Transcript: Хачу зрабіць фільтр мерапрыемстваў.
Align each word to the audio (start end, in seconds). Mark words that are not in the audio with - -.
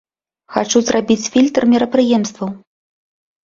Хачу 0.55 0.81
зрабіць 0.87 1.29
фільтр 1.35 1.69
мерапрыемстваў. 1.77 2.49